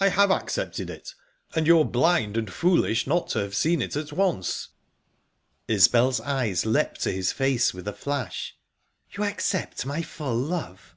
[0.00, 1.12] "I have accepted it,
[1.54, 4.68] and you're blind and foolish not to have seen it at once."
[5.68, 8.56] Isbel's eyes leapt to his face with a flash.
[9.10, 10.94] "You accept my full love?"